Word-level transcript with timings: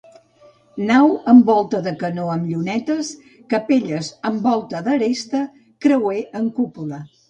Nau 0.87 1.03
amb 1.33 1.45
volta 1.51 1.83
de 1.89 1.93
canó 2.05 2.25
amb 2.37 2.49
llunetes; 2.53 3.13
capelles 3.57 4.13
amb 4.33 4.51
volta 4.51 4.85
d'aresta; 4.91 5.47
creuer 5.87 6.23
amb 6.43 6.57
cúpula. 6.61 7.07